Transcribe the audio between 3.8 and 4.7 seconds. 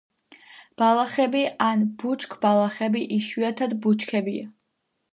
ბუჩქებია.